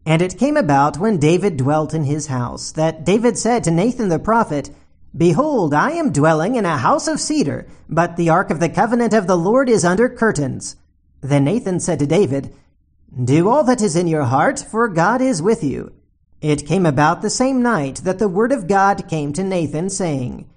And 0.08 0.22
it 0.24 0.40
came 0.40 0.58
about 0.58 0.98
when 0.98 1.20
David 1.20 1.56
dwelt 1.56 1.94
in 1.94 2.06
his 2.06 2.28
house, 2.28 2.72
that 2.72 3.06
David 3.06 3.38
said 3.38 3.64
to 3.66 3.72
Nathan 3.72 4.10
the 4.10 4.18
prophet, 4.18 4.72
Behold, 5.16 5.72
I 5.72 5.92
am 5.92 6.12
dwelling 6.12 6.56
in 6.56 6.66
a 6.66 6.78
house 6.78 7.08
of 7.08 7.20
cedar, 7.20 7.68
but 7.88 8.18
the 8.18 8.30
ark 8.30 8.50
of 8.50 8.60
the 8.60 8.70
covenant 8.70 9.14
of 9.14 9.28
the 9.28 9.38
Lord 9.38 9.70
is 9.70 9.86
under 9.86 10.10
curtains. 10.10 10.78
Then 11.22 11.44
Nathan 11.44 11.80
said 11.80 12.00
to 12.00 12.08
David, 12.08 12.56
Do 13.24 13.50
all 13.50 13.64
that 13.66 13.84
is 13.84 13.96
in 13.96 14.08
your 14.08 14.24
heart, 14.24 14.60
for 14.60 14.88
God 14.88 15.22
is 15.22 15.44
with 15.44 15.64
you. 15.64 15.94
It 16.42 16.68
came 16.68 16.86
about 16.86 17.24
the 17.24 17.32
same 17.32 17.64
night 17.64 18.02
that 18.04 18.20
the 18.20 18.28
word 18.28 18.52
of 18.52 18.68
God 18.68 19.08
came 19.10 19.34
to 19.34 19.44
Nathan, 19.44 19.90
saying, 19.90 20.48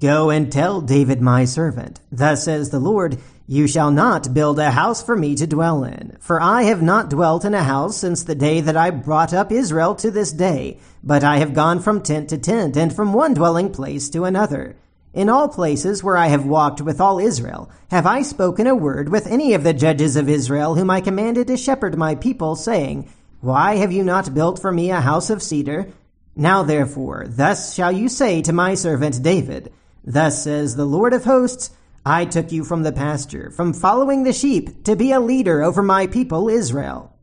Go 0.00 0.30
and 0.30 0.50
tell 0.50 0.80
David 0.80 1.20
my 1.20 1.44
servant, 1.44 2.00
Thus 2.10 2.44
says 2.44 2.70
the 2.70 2.80
Lord, 2.80 3.18
You 3.46 3.68
shall 3.68 3.92
not 3.92 4.34
build 4.34 4.58
a 4.58 4.72
house 4.72 5.00
for 5.00 5.14
me 5.14 5.36
to 5.36 5.46
dwell 5.46 5.84
in, 5.84 6.16
for 6.18 6.42
I 6.42 6.62
have 6.64 6.82
not 6.82 7.08
dwelt 7.08 7.44
in 7.44 7.54
a 7.54 7.62
house 7.62 7.98
since 7.98 8.24
the 8.24 8.34
day 8.34 8.60
that 8.62 8.76
I 8.76 8.90
brought 8.90 9.32
up 9.32 9.52
Israel 9.52 9.94
to 9.96 10.10
this 10.10 10.32
day, 10.32 10.78
but 11.04 11.22
I 11.22 11.36
have 11.36 11.54
gone 11.54 11.78
from 11.78 12.02
tent 12.02 12.28
to 12.30 12.38
tent, 12.38 12.76
and 12.76 12.92
from 12.92 13.12
one 13.12 13.34
dwelling 13.34 13.70
place 13.70 14.10
to 14.10 14.24
another. 14.24 14.74
In 15.14 15.28
all 15.28 15.48
places 15.48 16.02
where 16.02 16.16
I 16.16 16.28
have 16.28 16.46
walked 16.46 16.80
with 16.80 17.00
all 17.00 17.20
Israel, 17.20 17.70
have 17.92 18.06
I 18.06 18.22
spoken 18.22 18.66
a 18.66 18.74
word 18.74 19.08
with 19.08 19.28
any 19.28 19.54
of 19.54 19.62
the 19.62 19.74
judges 19.74 20.16
of 20.16 20.28
Israel 20.28 20.74
whom 20.74 20.90
I 20.90 21.00
commanded 21.00 21.46
to 21.46 21.56
shepherd 21.56 21.96
my 21.96 22.16
people, 22.16 22.56
saying, 22.56 23.08
Why 23.42 23.74
have 23.74 23.90
you 23.90 24.04
not 24.04 24.34
built 24.34 24.60
for 24.60 24.70
me 24.70 24.92
a 24.92 25.00
house 25.00 25.28
of 25.28 25.42
cedar? 25.42 25.88
Now 26.36 26.62
therefore, 26.62 27.26
thus 27.26 27.74
shall 27.74 27.90
you 27.90 28.08
say 28.08 28.40
to 28.42 28.52
my 28.52 28.76
servant 28.76 29.20
David, 29.20 29.72
Thus 30.04 30.44
says 30.44 30.76
the 30.76 30.84
Lord 30.84 31.12
of 31.12 31.24
hosts, 31.24 31.70
I 32.06 32.24
took 32.24 32.52
you 32.52 32.62
from 32.62 32.84
the 32.84 32.92
pasture, 32.92 33.50
from 33.50 33.72
following 33.72 34.22
the 34.22 34.32
sheep, 34.32 34.84
to 34.84 34.94
be 34.94 35.10
a 35.10 35.18
leader 35.18 35.60
over 35.60 35.82
my 35.82 36.06
people 36.06 36.48
Israel. 36.48 37.16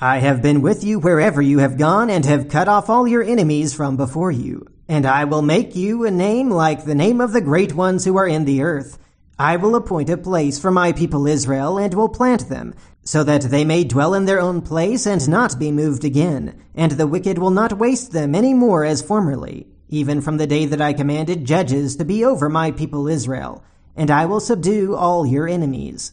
I 0.00 0.20
have 0.20 0.40
been 0.40 0.62
with 0.62 0.82
you 0.82 0.98
wherever 0.98 1.42
you 1.42 1.58
have 1.58 1.76
gone, 1.76 2.08
and 2.08 2.24
have 2.24 2.48
cut 2.48 2.68
off 2.68 2.88
all 2.88 3.06
your 3.06 3.22
enemies 3.22 3.74
from 3.74 3.98
before 3.98 4.32
you. 4.32 4.66
And 4.88 5.04
I 5.04 5.24
will 5.24 5.42
make 5.42 5.76
you 5.76 6.06
a 6.06 6.10
name 6.10 6.48
like 6.48 6.86
the 6.86 6.94
name 6.94 7.20
of 7.20 7.34
the 7.34 7.42
great 7.42 7.74
ones 7.74 8.06
who 8.06 8.16
are 8.16 8.26
in 8.26 8.46
the 8.46 8.62
earth. 8.62 8.98
I 9.38 9.56
will 9.56 9.76
appoint 9.76 10.08
a 10.08 10.16
place 10.16 10.58
for 10.58 10.70
my 10.70 10.92
people 10.92 11.26
Israel, 11.26 11.76
and 11.76 11.92
will 11.92 12.08
plant 12.08 12.48
them, 12.48 12.74
so 13.06 13.24
that 13.24 13.42
they 13.42 13.64
may 13.64 13.84
dwell 13.84 14.12
in 14.12 14.24
their 14.24 14.40
own 14.40 14.60
place 14.60 15.06
and 15.06 15.26
not 15.28 15.58
be 15.58 15.70
moved 15.70 16.04
again. 16.04 16.60
And 16.74 16.92
the 16.92 17.06
wicked 17.06 17.38
will 17.38 17.50
not 17.50 17.78
waste 17.78 18.12
them 18.12 18.34
any 18.34 18.52
more 18.52 18.84
as 18.84 19.00
formerly, 19.00 19.68
even 19.88 20.20
from 20.20 20.36
the 20.36 20.46
day 20.46 20.66
that 20.66 20.80
I 20.82 20.92
commanded 20.92 21.46
judges 21.46 21.96
to 21.96 22.04
be 22.04 22.24
over 22.24 22.48
my 22.48 22.72
people 22.72 23.06
Israel. 23.06 23.64
And 23.94 24.10
I 24.10 24.26
will 24.26 24.40
subdue 24.40 24.96
all 24.96 25.24
your 25.24 25.48
enemies. 25.48 26.12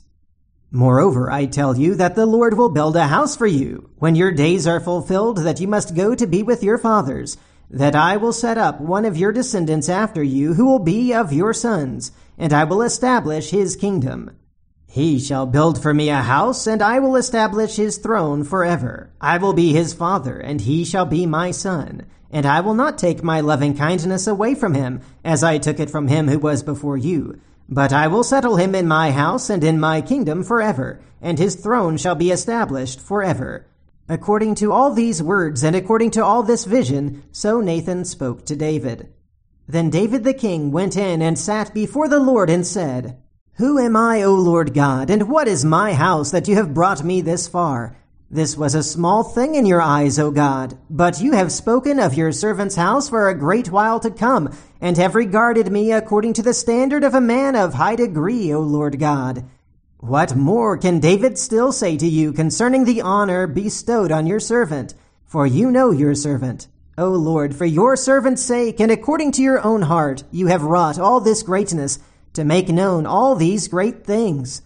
Moreover, 0.72 1.32
I 1.32 1.48
tell 1.48 1.76
you 1.78 1.96
that 1.96 2.16
the 2.16 2.28
Lord 2.28 2.58
will 2.58 2.70
build 2.70 2.96
a 2.96 3.08
house 3.08 3.36
for 3.36 3.48
you, 3.48 3.90
when 3.98 4.16
your 4.16 4.32
days 4.32 4.68
are 4.68 4.80
fulfilled 4.80 5.40
that 5.40 5.60
you 5.60 5.68
must 5.68 5.96
go 5.96 6.16
to 6.16 6.28
be 6.28 6.44
with 6.44 6.64
your 6.64 6.78
fathers 6.78 7.38
that 7.74 7.96
I 7.96 8.18
will 8.18 8.34
set 8.34 8.60
up 8.60 8.80
one 8.80 9.04
of 9.04 9.18
your 9.18 9.32
descendants 9.32 9.90
after 9.90 10.22
you 10.22 10.54
who 10.54 10.66
will 10.66 10.80
be 10.80 11.12
of 11.12 11.34
your 11.34 11.54
sons, 11.54 12.12
and 12.38 12.54
I 12.54 12.66
will 12.66 12.84
establish 12.84 13.50
his 13.50 13.76
kingdom. 13.76 14.38
He 14.94 15.18
shall 15.18 15.48
build 15.48 15.82
for 15.82 15.92
me 15.92 16.10
a 16.10 16.22
house, 16.22 16.68
and 16.68 16.80
I 16.80 17.00
will 17.00 17.16
establish 17.16 17.78
his 17.78 17.98
throne 17.98 18.44
forever. 18.44 19.10
I 19.20 19.40
will 19.40 19.54
be 19.54 19.74
his 19.74 19.92
father, 19.92 20.38
and 20.38 20.62
he 20.62 20.86
shall 20.86 21.08
be 21.08 21.26
my 21.26 21.50
son. 21.50 22.04
And 22.30 22.46
I 22.46 22.62
will 22.62 22.76
not 22.76 23.00
take 23.00 23.24
my 23.24 23.42
loving 23.42 23.76
kindness 23.76 24.28
away 24.28 24.54
from 24.54 24.76
him, 24.76 25.02
as 25.26 25.44
I 25.44 25.58
took 25.58 25.80
it 25.80 25.90
from 25.90 26.10
him 26.10 26.28
who 26.28 26.38
was 26.38 26.62
before 26.62 26.96
you. 26.96 27.40
But 27.68 27.92
I 27.92 28.06
will 28.06 28.24
settle 28.24 28.58
him 28.58 28.76
in 28.76 28.88
my 28.88 29.10
house 29.10 29.50
and 29.50 29.64
in 29.64 29.80
my 29.80 30.00
kingdom 30.00 30.44
forever, 30.44 31.02
and 31.20 31.40
his 31.40 31.56
throne 31.56 31.98
shall 31.98 32.14
be 32.14 32.30
established 32.30 33.02
forever. 33.02 33.66
According 34.08 34.54
to 34.62 34.72
all 34.72 34.94
these 34.94 35.24
words 35.24 35.64
and 35.64 35.76
according 35.76 36.12
to 36.12 36.24
all 36.24 36.44
this 36.44 36.66
vision, 36.66 37.24
so 37.32 37.62
Nathan 37.62 38.06
spoke 38.06 38.46
to 38.46 38.56
David. 38.56 39.12
Then 39.68 39.90
David 39.90 40.24
the 40.24 40.36
king 40.36 40.72
went 40.72 40.96
in 40.96 41.24
and 41.24 41.40
sat 41.40 41.74
before 41.74 42.08
the 42.08 42.20
Lord 42.20 42.52
and 42.52 42.68
said, 42.68 43.18
Who 43.58 43.78
am 43.78 43.96
I, 43.96 44.24
O 44.24 44.34
Lord 44.34 44.74
God, 44.74 45.12
and 45.12 45.30
what 45.30 45.48
is 45.48 45.64
my 45.64 45.94
house 45.94 46.32
that 46.32 46.48
you 46.48 46.56
have 46.56 46.74
brought 46.74 47.04
me 47.04 47.22
this 47.22 47.48
far? 47.48 47.96
This 48.32 48.58
was 48.58 48.74
a 48.74 48.82
small 48.82 49.24
thing 49.24 49.54
in 49.54 49.68
your 49.68 49.80
eyes, 49.80 50.18
O 50.18 50.32
God, 50.32 50.76
but 50.90 51.22
you 51.22 51.34
have 51.34 51.52
spoken 51.52 52.00
of 52.00 52.16
your 52.16 52.32
servant's 52.32 52.76
house 52.76 53.10
for 53.10 53.30
a 53.30 53.38
great 53.38 53.70
while 53.70 54.00
to 54.00 54.10
come, 54.10 54.52
and 54.82 54.98
have 54.98 55.14
regarded 55.14 55.72
me 55.72 55.92
according 55.92 56.34
to 56.34 56.42
the 56.42 56.56
standard 56.56 57.04
of 57.04 57.14
a 57.14 57.22
man 57.22 57.56
of 57.56 57.76
high 57.76 57.96
degree, 57.96 58.52
O 58.52 58.60
Lord 58.60 58.98
God. 58.98 59.46
What 60.00 60.36
more 60.36 60.76
can 60.76 61.00
David 61.00 61.38
still 61.38 61.72
say 61.72 61.96
to 61.98 62.08
you 62.08 62.34
concerning 62.34 62.86
the 62.86 63.04
honor 63.04 63.46
bestowed 63.46 64.12
on 64.12 64.26
your 64.26 64.40
servant? 64.40 64.96
For 65.28 65.46
you 65.46 65.70
know 65.70 65.92
your 65.92 66.16
servant. 66.16 66.68
O 66.98 67.10
Lord, 67.10 67.56
for 67.56 67.66
your 67.66 67.96
servant's 67.98 68.42
sake, 68.42 68.80
and 68.80 68.92
according 68.92 69.32
to 69.34 69.44
your 69.44 69.64
own 69.64 69.84
heart, 69.84 70.24
you 70.32 70.48
have 70.48 70.64
wrought 70.64 70.98
all 70.98 71.20
this 71.20 71.44
greatness, 71.44 72.00
to 72.34 72.44
make 72.44 72.70
known 72.70 73.06
all 73.06 73.36
these 73.36 73.68
great 73.68 74.06
things. 74.06 74.62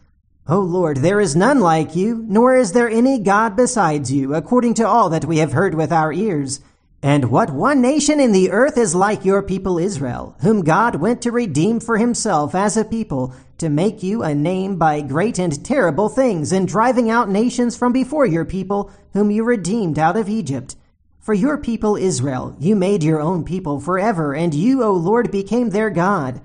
O 0.47 0.59
Lord, 0.59 0.97
there 0.97 1.19
is 1.19 1.35
none 1.35 1.59
like 1.59 1.95
you, 1.95 2.23
nor 2.27 2.55
is 2.55 2.71
there 2.71 2.89
any 2.89 3.19
God 3.19 3.55
besides 3.55 4.11
you, 4.11 4.33
according 4.33 4.75
to 4.75 4.87
all 4.87 5.09
that 5.09 5.25
we 5.25 5.39
have 5.39 5.51
heard 5.51 5.75
with 5.75 5.91
our 5.91 6.13
ears. 6.13 6.61
And 7.03 7.29
what 7.29 7.51
one 7.51 7.81
nation 7.81 8.19
in 8.19 8.31
the 8.31 8.49
earth 8.51 8.77
is 8.77 8.95
like 8.95 9.23
your 9.23 9.43
people 9.43 9.77
Israel, 9.77 10.35
whom 10.39 10.63
God 10.63 10.95
went 10.95 11.21
to 11.21 11.31
redeem 11.31 11.79
for 11.79 11.97
himself 11.97 12.55
as 12.55 12.75
a 12.75 12.85
people, 12.85 13.33
to 13.59 13.69
make 13.69 14.01
you 14.01 14.23
a 14.23 14.33
name 14.33 14.77
by 14.77 15.01
great 15.01 15.37
and 15.37 15.63
terrible 15.63 16.09
things, 16.09 16.51
in 16.51 16.65
driving 16.65 17.09
out 17.09 17.29
nations 17.29 17.77
from 17.77 17.91
before 17.91 18.25
your 18.25 18.45
people, 18.45 18.89
whom 19.13 19.29
you 19.29 19.43
redeemed 19.43 19.99
out 19.99 20.17
of 20.17 20.29
Egypt. 20.29 20.75
For 21.19 21.33
your 21.33 21.57
people 21.57 21.97
Israel, 21.97 22.55
you 22.57 22.75
made 22.75 23.03
your 23.03 23.19
own 23.19 23.43
people 23.43 23.79
forever, 23.79 24.33
and 24.33 24.53
you, 24.53 24.81
O 24.81 24.93
Lord, 24.93 25.29
became 25.29 25.71
their 25.71 25.89
God. 25.89 26.41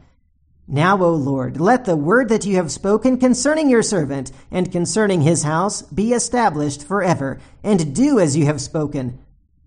Now, 0.74 1.02
O 1.02 1.12
Lord, 1.12 1.60
let 1.60 1.84
the 1.84 1.96
word 1.96 2.30
that 2.30 2.46
you 2.46 2.56
have 2.56 2.72
spoken 2.72 3.18
concerning 3.18 3.68
your 3.68 3.82
servant 3.82 4.32
and 4.50 4.72
concerning 4.72 5.20
his 5.20 5.42
house 5.42 5.82
be 5.82 6.14
established 6.14 6.86
forever, 6.86 7.40
and 7.62 7.94
do 7.94 8.18
as 8.18 8.38
you 8.38 8.46
have 8.46 8.58
spoken. 8.58 9.18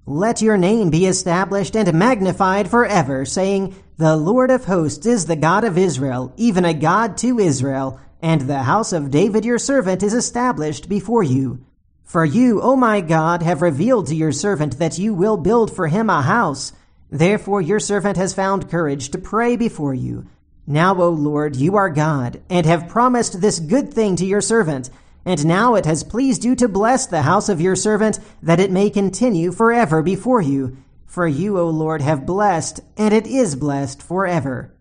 Let 0.08 0.42
your 0.42 0.58
name 0.58 0.90
be 0.90 1.06
established 1.06 1.76
and 1.76 1.94
magnified 1.94 2.72
forever, 2.72 3.24
saying, 3.24 3.76
The 3.98 4.18
Lord 4.18 4.50
of 4.50 4.66
hosts 4.66 5.06
is 5.06 5.28
the 5.28 5.36
God 5.36 5.64
of 5.64 5.78
Israel, 5.78 6.34
even 6.38 6.66
a 6.66 6.74
God 6.74 7.18
to 7.18 7.38
Israel, 7.38 8.00
and 8.20 8.42
the 8.42 8.64
house 8.64 8.92
of 8.92 9.12
David 9.12 9.46
your 9.46 9.60
servant 9.60 10.02
is 10.02 10.16
established 10.16 10.90
before 10.90 11.22
you. 11.22 11.64
For 12.02 12.26
you, 12.26 12.64
O 12.64 12.76
my 12.76 13.02
God, 13.02 13.44
have 13.44 13.62
revealed 13.62 14.08
to 14.08 14.16
your 14.16 14.32
servant 14.32 14.80
that 14.80 14.98
you 14.98 15.14
will 15.14 15.38
build 15.38 15.72
for 15.72 15.86
him 15.86 16.10
a 16.10 16.24
house. 16.24 16.72
Therefore 17.12 17.62
your 17.62 17.80
servant 17.80 18.18
has 18.18 18.34
found 18.34 18.72
courage 18.72 19.10
to 19.10 19.20
pray 19.20 19.56
before 19.56 19.94
you. 19.94 20.26
Now, 20.68 20.96
O 21.02 21.10
Lord, 21.10 21.56
you 21.56 21.76
are 21.76 21.90
God, 21.90 22.42
and 22.50 22.66
have 22.66 22.88
promised 22.88 23.40
this 23.42 23.60
good 23.60 23.94
thing 23.94 24.16
to 24.16 24.26
your 24.26 24.42
servant. 24.42 24.90
And 25.24 25.46
now 25.46 25.76
it 25.76 25.86
has 25.86 26.04
pleased 26.04 26.44
you 26.44 26.56
to 26.56 26.68
bless 26.68 27.06
the 27.06 27.24
house 27.24 27.50
of 27.50 27.62
your 27.62 27.76
servant, 27.76 28.20
that 28.42 28.60
it 28.60 28.72
may 28.72 28.90
continue 28.90 29.52
forever 29.52 30.02
before 30.02 30.42
you. 30.42 30.78
For 31.06 31.28
you, 31.28 31.60
O 31.60 31.70
Lord, 31.70 32.02
have 32.02 32.26
blessed, 32.26 32.80
and 32.98 33.14
it 33.14 33.28
is 33.28 33.56
blessed 33.56 34.02
forever. 34.02 34.74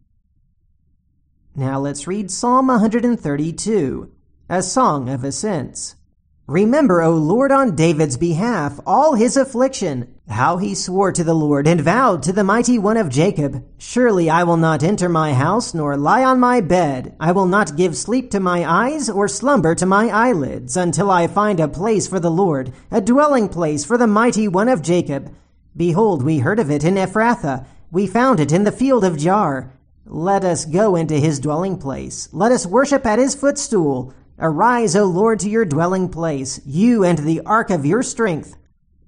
Now 1.55 1.79
let's 1.79 2.07
read 2.07 2.31
Psalm 2.31 2.67
132, 2.67 4.11
a 4.49 4.63
song 4.63 5.09
of 5.09 5.23
ascents. 5.23 5.97
Remember, 6.47 7.01
O 7.01 7.13
Lord, 7.13 7.53
on 7.53 7.77
David's 7.77 8.17
behalf, 8.17 8.81
all 8.87 9.15
his 9.15 9.37
affliction, 9.37 10.14
how 10.29 10.57
he 10.57 10.75
swore 10.75 11.13
to 11.13 11.23
the 11.23 11.35
Lord 11.35 11.67
and 11.67 11.81
vowed 11.81 12.23
to 12.23 12.33
the 12.33 12.43
mighty 12.43 12.79
one 12.79 12.97
of 12.97 13.09
Jacob, 13.09 13.65
Surely 13.77 14.31
I 14.31 14.43
will 14.43 14.57
not 14.57 14.83
enter 14.83 15.09
my 15.09 15.35
house, 15.35 15.75
nor 15.75 15.97
lie 15.97 16.25
on 16.25 16.41
my 16.41 16.61
bed. 16.61 17.15
I 17.21 17.33
will 17.33 17.47
not 17.47 17.77
give 17.77 17.97
sleep 17.97 18.31
to 18.31 18.41
my 18.41 18.65
eyes, 18.65 19.11
or 19.11 19.29
slumber 19.29 19.75
to 19.75 19.87
my 19.87 20.09
eyelids, 20.09 20.77
until 20.77 21.11
I 21.11 21.27
find 21.27 21.61
a 21.61 21.69
place 21.69 22.09
for 22.09 22.19
the 22.19 22.31
Lord, 22.31 22.73
a 22.91 23.01
dwelling 23.01 23.49
place 23.49 23.85
for 23.85 23.99
the 23.99 24.07
mighty 24.07 24.49
one 24.49 24.69
of 24.69 24.83
Jacob. 24.83 25.35
Behold, 25.77 26.23
we 26.23 26.39
heard 26.39 26.59
of 26.59 26.71
it 26.71 26.85
in 26.85 26.95
Ephrathah. 26.95 27.67
We 27.91 28.07
found 28.07 28.41
it 28.41 28.51
in 28.51 28.65
the 28.65 28.73
field 28.73 29.05
of 29.05 29.17
Jaar. 29.17 29.71
Let 30.07 30.43
us 30.43 30.65
go 30.65 30.97
into 30.97 31.15
his 31.15 31.39
dwelling 31.39 31.79
place. 31.79 32.29
Let 32.33 32.51
us 32.51 32.67
worship 32.67 33.05
at 33.07 33.19
his 33.19 33.35
footstool. 33.35 34.15
Arise, 34.39 34.97
O 34.97 35.05
Lord, 35.05 35.41
to 35.41 35.51
your 35.51 35.65
dwelling 35.65 36.09
place, 36.09 36.61
you 36.65 37.05
and 37.05 37.19
the 37.19 37.41
ark 37.47 37.71
of 37.71 37.87
your 37.87 38.03
strength. 38.03 38.57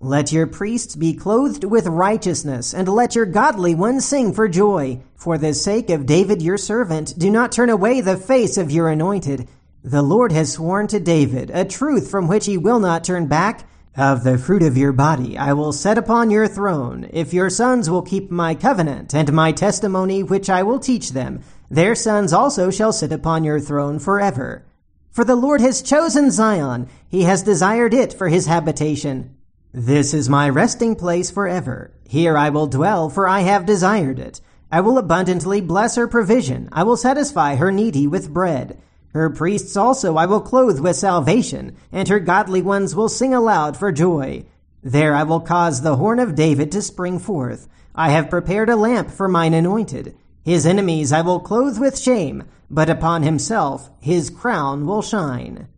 Let 0.00 0.30
your 0.30 0.46
priests 0.46 0.94
be 0.94 1.14
clothed 1.14 1.64
with 1.64 1.86
righteousness, 1.86 2.74
and 2.74 2.86
let 2.86 3.14
your 3.14 3.24
godly 3.24 3.74
ones 3.74 4.04
sing 4.04 4.34
for 4.34 4.46
joy. 4.46 5.00
For 5.14 5.38
the 5.38 5.54
sake 5.54 5.88
of 5.88 6.04
David 6.04 6.42
your 6.42 6.58
servant, 6.58 7.18
do 7.18 7.30
not 7.30 7.50
turn 7.50 7.70
away 7.70 8.02
the 8.02 8.18
face 8.18 8.58
of 8.58 8.70
your 8.70 8.90
anointed. 8.90 9.48
The 9.82 10.02
Lord 10.02 10.32
has 10.32 10.52
sworn 10.52 10.86
to 10.88 11.00
David 11.00 11.50
a 11.54 11.64
truth 11.64 12.10
from 12.10 12.28
which 12.28 12.44
he 12.44 12.58
will 12.58 12.78
not 12.78 13.04
turn 13.04 13.26
back. 13.26 13.66
Of 13.96 14.22
the 14.22 14.36
fruit 14.36 14.62
of 14.62 14.76
your 14.76 14.92
body 14.92 15.38
I 15.38 15.54
will 15.54 15.72
set 15.72 15.96
upon 15.96 16.30
your 16.30 16.46
throne, 16.46 17.08
if 17.14 17.32
your 17.32 17.48
sons 17.48 17.88
will 17.88 18.02
keep 18.02 18.30
my 18.30 18.54
covenant 18.54 19.14
and 19.14 19.32
my 19.32 19.52
testimony 19.52 20.22
which 20.22 20.50
I 20.50 20.62
will 20.62 20.78
teach 20.78 21.12
them. 21.12 21.40
Their 21.70 21.94
sons 21.94 22.34
also 22.34 22.70
shall 22.70 22.92
sit 22.92 23.12
upon 23.12 23.44
your 23.44 23.60
throne 23.60 23.98
forever. 23.98 24.66
For 25.10 25.24
the 25.24 25.36
Lord 25.36 25.62
has 25.62 25.80
chosen 25.80 26.30
Zion, 26.30 26.90
he 27.08 27.22
has 27.22 27.42
desired 27.42 27.94
it 27.94 28.12
for 28.12 28.28
his 28.28 28.44
habitation. 28.44 29.35
This 29.78 30.14
is 30.14 30.30
my 30.30 30.48
resting 30.48 30.96
place 30.96 31.30
forever. 31.30 31.90
Here 32.08 32.34
I 32.34 32.48
will 32.48 32.66
dwell, 32.66 33.10
for 33.10 33.28
I 33.28 33.40
have 33.40 33.66
desired 33.66 34.18
it. 34.18 34.40
I 34.72 34.80
will 34.80 34.96
abundantly 34.96 35.60
bless 35.60 35.96
her 35.96 36.08
provision. 36.08 36.70
I 36.72 36.82
will 36.82 36.96
satisfy 36.96 37.56
her 37.56 37.70
needy 37.70 38.06
with 38.06 38.32
bread. 38.32 38.80
Her 39.12 39.28
priests 39.28 39.76
also 39.76 40.16
I 40.16 40.24
will 40.24 40.40
clothe 40.40 40.80
with 40.80 40.96
salvation, 40.96 41.76
and 41.92 42.08
her 42.08 42.20
godly 42.20 42.62
ones 42.62 42.94
will 42.94 43.10
sing 43.10 43.34
aloud 43.34 43.76
for 43.76 43.92
joy. 43.92 44.46
There 44.82 45.14
I 45.14 45.24
will 45.24 45.40
cause 45.40 45.82
the 45.82 45.96
horn 45.96 46.20
of 46.20 46.34
David 46.34 46.72
to 46.72 46.80
spring 46.80 47.18
forth. 47.18 47.68
I 47.94 48.08
have 48.12 48.30
prepared 48.30 48.70
a 48.70 48.76
lamp 48.76 49.10
for 49.10 49.28
mine 49.28 49.52
anointed. 49.52 50.16
His 50.42 50.64
enemies 50.64 51.12
I 51.12 51.20
will 51.20 51.38
clothe 51.38 51.78
with 51.78 51.98
shame, 51.98 52.44
but 52.70 52.88
upon 52.88 53.24
himself 53.24 53.90
his 54.00 54.30
crown 54.30 54.86
will 54.86 55.02
shine. 55.02 55.68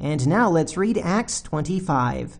And 0.00 0.26
now 0.26 0.50
let's 0.50 0.76
read 0.76 0.98
Acts 0.98 1.42
25. 1.42 2.38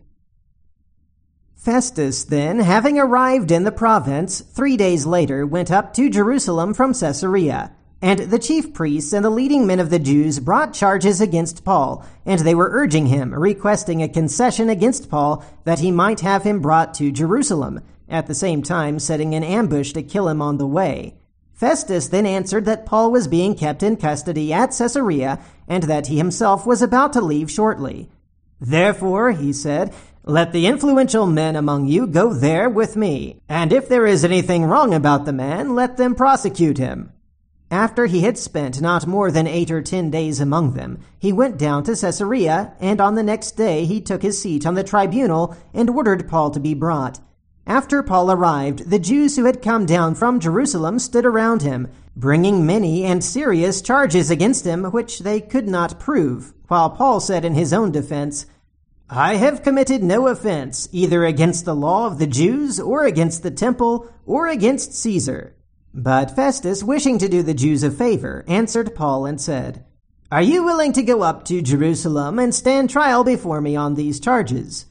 Festus 1.55 2.25
then, 2.25 2.59
having 2.59 2.99
arrived 2.99 3.49
in 3.49 3.63
the 3.63 3.71
province, 3.71 4.41
three 4.41 4.75
days 4.75 5.05
later 5.05 5.45
went 5.45 5.71
up 5.71 5.93
to 5.93 6.09
Jerusalem 6.09 6.73
from 6.73 6.93
Caesarea. 6.93 7.71
And 8.01 8.19
the 8.19 8.37
chief 8.37 8.73
priests 8.73 9.13
and 9.13 9.23
the 9.23 9.29
leading 9.29 9.65
men 9.65 9.79
of 9.79 9.89
the 9.89 9.97
Jews 9.97 10.41
brought 10.41 10.73
charges 10.73 11.21
against 11.21 11.63
Paul, 11.63 12.05
and 12.25 12.41
they 12.41 12.53
were 12.53 12.69
urging 12.73 13.05
him, 13.05 13.33
requesting 13.33 14.03
a 14.03 14.09
concession 14.09 14.67
against 14.67 15.09
Paul 15.09 15.41
that 15.63 15.79
he 15.79 15.89
might 15.89 16.19
have 16.19 16.43
him 16.43 16.59
brought 16.59 16.93
to 16.95 17.13
Jerusalem 17.13 17.79
at 18.09 18.27
the 18.27 18.35
same 18.35 18.61
time 18.61 18.99
setting 18.99 19.33
an 19.33 19.43
ambush 19.45 19.93
to 19.93 20.03
kill 20.03 20.27
him 20.27 20.41
on 20.41 20.57
the 20.57 20.67
way. 20.67 21.15
Festus 21.53 22.07
then 22.07 22.25
answered 22.25 22.65
that 22.65 22.85
Paul 22.85 23.11
was 23.11 23.27
being 23.27 23.55
kept 23.55 23.83
in 23.83 23.95
custody 23.95 24.51
at 24.51 24.75
Caesarea 24.77 25.39
and 25.67 25.83
that 25.83 26.07
he 26.07 26.17
himself 26.17 26.65
was 26.65 26.81
about 26.81 27.13
to 27.13 27.21
leave 27.21 27.49
shortly. 27.49 28.09
Therefore, 28.59 29.31
he 29.31 29.53
said, 29.53 29.93
let 30.25 30.53
the 30.53 30.67
influential 30.67 31.25
men 31.25 31.57
among 31.57 31.87
you 31.87 32.07
go 32.07 32.33
there 32.33 32.69
with 32.69 32.95
me, 32.95 33.41
and 33.49 33.73
if 33.73 33.89
there 33.89 34.07
is 34.07 34.23
anything 34.23 34.63
wrong 34.63 34.93
about 34.93 35.25
the 35.25 35.33
man, 35.33 35.75
let 35.75 35.97
them 35.97 36.15
prosecute 36.15 36.77
him. 36.77 37.11
After 37.69 38.05
he 38.05 38.21
had 38.21 38.37
spent 38.37 38.79
not 38.79 39.05
more 39.05 39.31
than 39.31 39.47
eight 39.47 39.69
or 39.69 39.81
ten 39.81 40.09
days 40.09 40.39
among 40.39 40.75
them, 40.75 40.99
he 41.19 41.33
went 41.33 41.57
down 41.57 41.83
to 41.83 41.95
Caesarea, 41.95 42.73
and 42.79 43.01
on 43.01 43.15
the 43.15 43.23
next 43.23 43.57
day 43.57 43.83
he 43.83 43.99
took 43.99 44.21
his 44.21 44.41
seat 44.41 44.65
on 44.65 44.75
the 44.75 44.83
tribunal 44.83 45.57
and 45.73 45.89
ordered 45.89 46.29
Paul 46.29 46.51
to 46.51 46.59
be 46.59 46.73
brought. 46.73 47.19
After 47.65 48.03
Paul 48.03 48.29
arrived, 48.29 48.89
the 48.89 48.99
Jews 48.99 49.37
who 49.37 49.45
had 49.45 49.61
come 49.61 49.85
down 49.85 50.15
from 50.15 50.39
Jerusalem 50.39 50.99
stood 50.99 51.25
around 51.25 51.61
him, 51.61 51.87
bringing 52.15 52.65
many 52.65 53.05
and 53.05 53.23
serious 53.23 53.81
charges 53.81 54.29
against 54.29 54.65
him 54.65 54.83
which 54.85 55.19
they 55.19 55.39
could 55.39 55.67
not 55.67 55.99
prove, 55.99 56.53
while 56.67 56.89
Paul 56.89 57.19
said 57.19 57.45
in 57.45 57.53
his 57.53 57.71
own 57.71 57.91
defense, 57.91 58.45
I 59.09 59.35
have 59.35 59.63
committed 59.63 60.03
no 60.03 60.27
offense 60.27 60.89
either 60.91 61.23
against 61.23 61.65
the 61.65 61.75
law 61.75 62.07
of 62.07 62.19
the 62.19 62.27
Jews 62.27 62.79
or 62.79 63.05
against 63.05 63.43
the 63.43 63.51
temple 63.51 64.09
or 64.25 64.47
against 64.47 64.93
Caesar. 64.95 65.55
But 65.93 66.35
Festus, 66.35 66.83
wishing 66.83 67.17
to 67.19 67.29
do 67.29 67.43
the 67.43 67.53
Jews 67.53 67.83
a 67.83 67.91
favor, 67.91 68.43
answered 68.47 68.95
Paul 68.95 69.25
and 69.25 69.39
said, 69.39 69.85
Are 70.31 70.41
you 70.41 70.63
willing 70.63 70.93
to 70.93 71.03
go 71.03 71.21
up 71.21 71.45
to 71.45 71.61
Jerusalem 71.61 72.39
and 72.39 72.55
stand 72.55 72.89
trial 72.89 73.23
before 73.23 73.61
me 73.61 73.75
on 73.75 73.93
these 73.93 74.19
charges? 74.19 74.87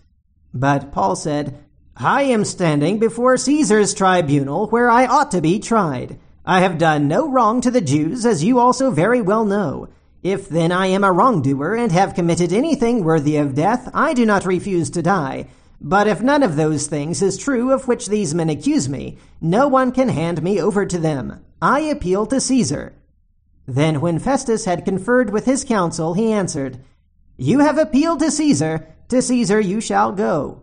But 0.54 0.92
Paul 0.92 1.16
said, 1.16 1.61
I 1.96 2.22
am 2.22 2.44
standing 2.46 2.98
before 2.98 3.36
Caesar's 3.36 3.92
tribunal 3.92 4.66
where 4.68 4.90
I 4.90 5.04
ought 5.04 5.30
to 5.32 5.42
be 5.42 5.58
tried. 5.58 6.18
I 6.44 6.60
have 6.60 6.78
done 6.78 7.06
no 7.06 7.30
wrong 7.30 7.60
to 7.60 7.70
the 7.70 7.82
Jews, 7.82 8.24
as 8.24 8.42
you 8.42 8.58
also 8.58 8.90
very 8.90 9.20
well 9.20 9.44
know. 9.44 9.88
If 10.22 10.48
then 10.48 10.72
I 10.72 10.86
am 10.86 11.04
a 11.04 11.12
wrongdoer 11.12 11.74
and 11.74 11.92
have 11.92 12.14
committed 12.14 12.52
anything 12.52 13.04
worthy 13.04 13.36
of 13.36 13.54
death, 13.54 13.90
I 13.92 14.14
do 14.14 14.24
not 14.24 14.46
refuse 14.46 14.88
to 14.90 15.02
die. 15.02 15.48
But 15.82 16.06
if 16.06 16.22
none 16.22 16.42
of 16.42 16.56
those 16.56 16.86
things 16.86 17.20
is 17.20 17.36
true 17.36 17.72
of 17.72 17.86
which 17.86 18.08
these 18.08 18.34
men 18.34 18.48
accuse 18.48 18.88
me, 18.88 19.18
no 19.40 19.68
one 19.68 19.92
can 19.92 20.08
hand 20.08 20.42
me 20.42 20.60
over 20.60 20.86
to 20.86 20.98
them. 20.98 21.44
I 21.60 21.80
appeal 21.80 22.24
to 22.26 22.40
Caesar. 22.40 22.94
Then 23.66 24.00
when 24.00 24.18
Festus 24.18 24.64
had 24.64 24.86
conferred 24.86 25.30
with 25.30 25.44
his 25.44 25.62
council, 25.62 26.14
he 26.14 26.32
answered, 26.32 26.78
You 27.36 27.58
have 27.58 27.78
appealed 27.78 28.20
to 28.20 28.30
Caesar, 28.30 28.88
To 29.08 29.20
Caesar 29.20 29.60
you 29.60 29.80
shall 29.80 30.12
go. 30.12 30.61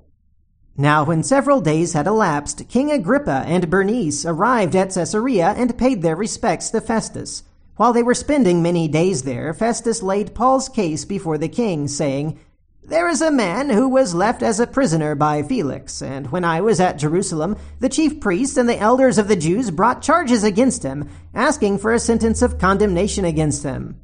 Now, 0.80 1.04
when 1.04 1.24
several 1.24 1.60
days 1.60 1.92
had 1.92 2.08
elapsed, 2.08 2.70
King 2.70 2.90
Agrippa 2.90 3.44
and 3.46 3.70
Bernice 3.70 4.26
arrived 4.26 4.78
at 4.78 4.94
Caesarea 4.94 5.54
and 5.58 5.78
paid 5.78 6.02
their 6.02 6.16
respects 6.16 6.70
to 6.70 6.80
Festus. 6.80 7.44
While 7.76 7.92
they 7.92 8.02
were 8.02 8.14
spending 8.14 8.64
many 8.64 8.88
days 8.88 9.24
there, 9.24 9.54
Festus 9.54 10.02
laid 10.02 10.34
Paul's 10.34 10.70
case 10.70 11.04
before 11.04 11.38
the 11.38 11.50
king, 11.50 11.90
saying, 11.90 12.40
there 12.82 13.10
is 13.10 13.22
a 13.22 13.30
man 13.30 13.70
who 13.70 13.90
was 13.90 14.16
left 14.16 14.42
as 14.42 14.62
a 14.62 14.66
prisoner 14.66 15.16
by 15.16 15.44
Felix, 15.44 16.02
and 16.02 16.32
when 16.32 16.46
I 16.46 16.62
was 16.62 16.80
at 16.80 16.98
Jerusalem, 16.98 17.58
the 17.82 17.90
chief 17.90 18.22
priests 18.22 18.56
and 18.56 18.70
the 18.70 18.80
elders 18.80 19.18
of 19.18 19.28
the 19.28 19.36
Jews 19.36 19.72
brought 19.72 20.02
charges 20.02 20.46
against 20.46 20.84
him, 20.84 21.10
asking 21.36 21.80
for 21.80 21.92
a 21.92 22.00
sentence 22.00 22.42
of 22.42 22.58
condemnation 22.58 23.26
against 23.26 23.64
him. 23.64 24.00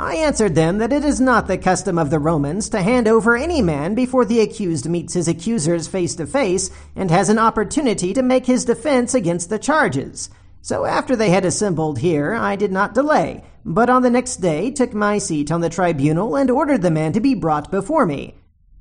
I 0.00 0.14
answered 0.14 0.54
them 0.54 0.78
that 0.78 0.94
it 0.94 1.04
is 1.04 1.20
not 1.20 1.46
the 1.46 1.58
custom 1.58 1.98
of 1.98 2.08
the 2.08 2.18
Romans 2.18 2.70
to 2.70 2.80
hand 2.80 3.06
over 3.06 3.36
any 3.36 3.60
man 3.60 3.94
before 3.94 4.24
the 4.24 4.40
accused 4.40 4.88
meets 4.88 5.12
his 5.12 5.28
accusers 5.28 5.88
face 5.88 6.14
to 6.14 6.26
face 6.26 6.70
and 6.96 7.10
has 7.10 7.28
an 7.28 7.38
opportunity 7.38 8.14
to 8.14 8.22
make 8.22 8.46
his 8.46 8.64
defense 8.64 9.12
against 9.12 9.50
the 9.50 9.58
charges. 9.58 10.30
So 10.62 10.86
after 10.86 11.14
they 11.16 11.28
had 11.28 11.44
assembled 11.44 11.98
here, 11.98 12.32
I 12.32 12.56
did 12.56 12.72
not 12.72 12.94
delay, 12.94 13.44
but 13.62 13.90
on 13.90 14.00
the 14.00 14.08
next 14.08 14.36
day 14.36 14.70
took 14.70 14.94
my 14.94 15.18
seat 15.18 15.52
on 15.52 15.60
the 15.60 15.68
tribunal 15.68 16.34
and 16.34 16.50
ordered 16.50 16.80
the 16.80 16.90
man 16.90 17.12
to 17.12 17.20
be 17.20 17.34
brought 17.34 17.70
before 17.70 18.06
me. 18.06 18.39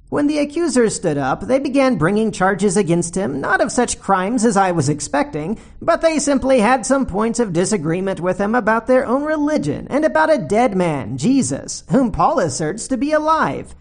When 0.10 0.26
the 0.26 0.40
accusers 0.40 0.96
stood 0.96 1.20
up, 1.20 1.42
they 1.42 1.60
began 1.60 2.00
bringing 2.00 2.32
charges 2.32 2.76
against 2.76 3.14
him, 3.14 3.40
not 3.40 3.62
of 3.62 3.72
such 3.72 4.00
crimes 4.00 4.44
as 4.44 4.58
I 4.58 4.72
was 4.72 4.90
expecting, 4.90 5.60
but 5.80 6.02
they 6.02 6.18
simply 6.18 6.62
had 6.62 6.84
some 6.84 7.06
points 7.06 7.40
of 7.40 7.54
disagreement 7.54 8.20
with 8.20 8.40
him 8.40 8.56
about 8.56 8.88
their 8.88 9.06
own 9.06 9.22
religion 9.22 9.86
and 9.88 10.04
about 10.04 10.34
a 10.34 10.40
dead 10.40 10.76
man, 10.76 11.20
Jesus, 11.20 11.84
whom 11.92 12.12
Paul 12.12 12.40
asserts 12.40 12.88
to 12.88 12.98
be 12.98 13.12
alive. 13.12 13.76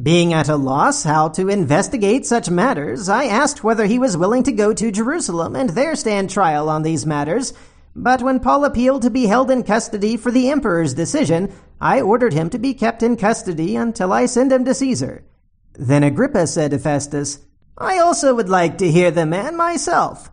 Being 0.00 0.34
at 0.34 0.50
a 0.50 0.56
loss 0.56 1.04
how 1.04 1.28
to 1.30 1.48
investigate 1.48 2.26
such 2.26 2.50
matters, 2.50 3.08
I 3.08 3.24
asked 3.24 3.64
whether 3.64 3.86
he 3.86 3.98
was 3.98 4.18
willing 4.18 4.42
to 4.42 4.52
go 4.52 4.74
to 4.74 4.92
Jerusalem 4.92 5.56
and 5.56 5.70
there 5.70 5.96
stand 5.96 6.28
trial 6.28 6.68
on 6.68 6.82
these 6.82 7.06
matters. 7.06 7.54
But 7.96 8.20
when 8.20 8.40
Paul 8.40 8.66
appealed 8.66 9.00
to 9.02 9.10
be 9.10 9.24
held 9.24 9.50
in 9.50 9.62
custody 9.62 10.18
for 10.18 10.30
the 10.30 10.50
emperor's 10.50 10.92
decision, 10.92 11.50
I 11.80 12.02
ordered 12.02 12.34
him 12.34 12.50
to 12.50 12.58
be 12.58 12.74
kept 12.74 13.02
in 13.02 13.16
custody 13.16 13.76
until 13.76 14.12
I 14.12 14.26
send 14.26 14.52
him 14.52 14.66
to 14.66 14.74
Caesar. 14.74 15.24
Then 15.74 16.02
Agrippa 16.02 16.46
said 16.46 16.72
to 16.72 16.78
Festus, 16.78 17.40
I 17.78 17.98
also 17.98 18.34
would 18.34 18.48
like 18.48 18.76
to 18.78 18.90
hear 18.90 19.10
the 19.10 19.24
man 19.24 19.56
myself. 19.56 20.30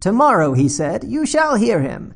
Tomorrow, 0.00 0.54
he 0.54 0.68
said, 0.68 1.04
you 1.04 1.26
shall 1.26 1.56
hear 1.56 1.80
him. 1.80 2.14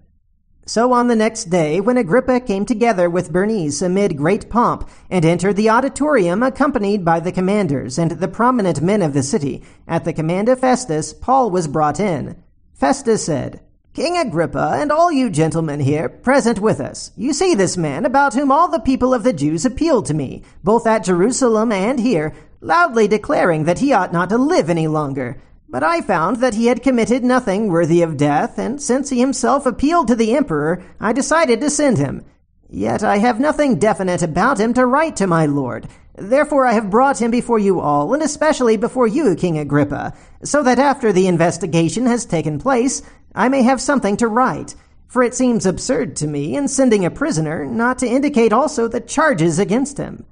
So 0.69 0.93
on 0.93 1.07
the 1.07 1.15
next 1.15 1.45
day, 1.45 1.81
when 1.81 1.97
Agrippa 1.97 2.41
came 2.41 2.65
together 2.65 3.09
with 3.09 3.33
Bernice 3.33 3.83
amid 3.83 4.17
great 4.17 4.51
pomp, 4.51 4.89
and 5.09 5.25
entered 5.25 5.55
the 5.55 5.71
auditorium 5.71 6.43
accompanied 6.43 7.05
by 7.05 7.21
the 7.21 7.31
commanders 7.31 7.99
and 7.99 8.11
the 8.11 8.27
prominent 8.27 8.83
men 8.83 9.03
of 9.03 9.13
the 9.13 9.23
city, 9.23 9.63
at 9.87 10.05
the 10.05 10.13
command 10.13 10.49
of 10.49 10.59
Festus, 10.59 11.13
Paul 11.13 11.51
was 11.51 11.69
brought 11.69 12.01
in. 12.01 12.43
Festus 12.75 13.25
said, 13.25 13.61
King 13.97 14.19
Agrippa, 14.19 14.73
and 14.75 14.93
all 14.93 15.11
you 15.11 15.31
gentlemen 15.31 15.81
here 15.81 16.11
present 16.11 16.61
with 16.61 16.81
us, 16.81 17.13
you 17.17 17.33
see 17.33 17.55
this 17.55 17.79
man 17.79 18.05
about 18.05 18.35
whom 18.35 18.53
all 18.53 18.69
the 18.69 18.79
people 18.79 19.15
of 19.15 19.25
the 19.25 19.33
Jews 19.33 19.65
appealed 19.65 20.05
to 20.05 20.13
me, 20.13 20.43
both 20.63 20.87
at 20.87 21.03
Jerusalem 21.03 21.73
and 21.73 21.99
here, 21.99 22.35
loudly 22.61 23.09
declaring 23.09 23.65
that 23.65 23.79
he 23.79 23.95
ought 23.95 24.13
not 24.13 24.29
to 24.29 24.37
live 24.37 24.69
any 24.69 24.87
longer. 24.87 25.41
But 25.71 25.83
I 25.83 26.03
found 26.03 26.43
that 26.43 26.53
he 26.53 26.67
had 26.67 26.83
committed 26.83 27.25
nothing 27.25 27.69
worthy 27.69 28.03
of 28.03 28.19
death, 28.19 28.59
and 28.59 28.83
since 28.83 29.09
he 29.09 29.19
himself 29.19 29.65
appealed 29.65 30.09
to 30.09 30.15
the 30.15 30.37
emperor, 30.37 30.85
I 31.01 31.15
decided 31.15 31.63
to 31.63 31.71
send 31.71 31.97
him. 31.97 32.23
Yet 32.69 33.03
I 33.03 33.17
have 33.17 33.41
nothing 33.41 33.79
definite 33.79 34.21
about 34.21 34.61
him 34.61 34.75
to 34.75 34.85
write 34.85 35.17
to 35.17 35.27
my 35.27 35.47
lord. 35.47 35.89
Therefore 36.19 36.67
I 36.67 36.73
have 36.73 36.91
brought 36.91 37.21
him 37.21 37.31
before 37.31 37.59
you 37.59 37.81
all, 37.81 38.13
and 38.13 38.23
especially 38.23 38.77
before 38.77 39.07
you, 39.07 39.35
King 39.37 39.57
Agrippa, 39.59 40.13
so 40.47 40.63
that 40.63 40.79
after 40.79 41.13
the 41.13 41.27
investigation 41.27 42.07
has 42.07 42.25
taken 42.25 42.59
place, 42.59 43.03
I 43.35 43.49
may 43.49 43.63
have 43.63 43.81
something 43.81 44.17
to 44.19 44.29
write. 44.29 44.75
For 45.07 45.23
it 45.23 45.35
seems 45.35 45.67
absurd 45.67 46.17
to 46.17 46.27
me, 46.27 46.57
in 46.57 46.69
sending 46.69 47.05
a 47.05 47.11
prisoner, 47.11 47.65
not 47.65 47.99
to 47.99 48.09
indicate 48.09 48.53
also 48.53 48.89
the 48.89 49.01
charges 49.01 49.59
against 49.59 49.99
him. 49.99 50.25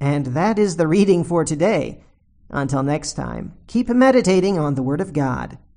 And 0.00 0.26
that 0.26 0.58
is 0.58 0.76
the 0.76 0.88
reading 0.88 1.24
for 1.24 1.44
today. 1.44 2.02
Until 2.48 2.82
next 2.82 3.14
time, 3.14 3.54
keep 3.66 3.88
meditating 3.88 4.58
on 4.58 4.74
the 4.74 4.82
Word 4.82 5.00
of 5.00 5.12
God. 5.12 5.58